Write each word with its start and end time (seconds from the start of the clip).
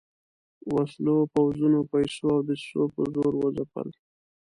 وسلو، 0.73 1.15
پوځونو، 1.33 1.79
پیسو 1.91 2.25
او 2.35 2.39
دسیسو 2.47 2.81
په 2.93 3.01
زور 3.13 3.33
وځپل. 3.37 3.87